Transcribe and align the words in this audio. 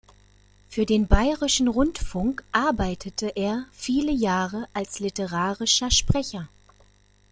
Für 0.67 0.87
den 0.87 1.05
Bayerischen 1.05 1.67
Rundfunk 1.67 2.43
arbeitete 2.51 3.35
er 3.35 3.65
viele 3.71 4.11
Jahre 4.11 4.67
als 4.73 4.97
literarischer 4.99 5.91
Sprecher. 5.91 6.49